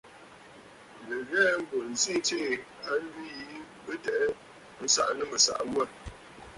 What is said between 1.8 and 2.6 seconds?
ǹzi tsiʼǐ